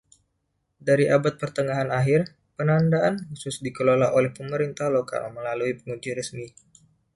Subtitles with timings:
[0.87, 2.21] Dari Abad Pertengahan Akhir,
[2.57, 6.45] penandaan khusus dikelola oleh pemerintah lokal melalui penguji resmi.